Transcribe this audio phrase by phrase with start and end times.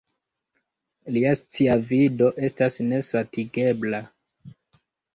[1.17, 4.05] Lia sciavido estas nesatigebla.